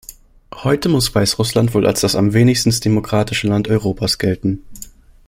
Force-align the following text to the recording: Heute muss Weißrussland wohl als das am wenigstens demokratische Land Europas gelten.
Heute 0.55 0.89
muss 0.89 1.13
Weißrussland 1.13 1.75
wohl 1.75 1.85
als 1.85 2.01
das 2.01 2.15
am 2.15 2.33
wenigstens 2.33 2.79
demokratische 2.79 3.45
Land 3.45 3.67
Europas 3.67 4.17
gelten. 4.17 4.63